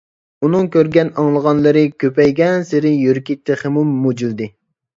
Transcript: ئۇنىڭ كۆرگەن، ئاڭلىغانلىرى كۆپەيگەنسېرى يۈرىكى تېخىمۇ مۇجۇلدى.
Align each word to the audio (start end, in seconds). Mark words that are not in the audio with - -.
ئۇنىڭ 0.45 0.69
كۆرگەن، 0.75 1.11
ئاڭلىغانلىرى 1.23 1.85
كۆپەيگەنسېرى 2.05 2.95
يۈرىكى 3.05 3.39
تېخىمۇ 3.51 3.87
مۇجۇلدى. 3.95 4.53